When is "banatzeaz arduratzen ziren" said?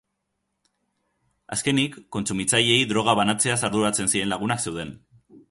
3.21-4.35